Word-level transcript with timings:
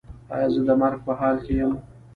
ایا 0.33 0.47
زه 0.53 0.61
د 0.67 0.69
مرګ 0.81 0.99
په 1.05 1.13
حال 1.19 1.35
کې 1.45 1.53
یم؟ 1.59 1.73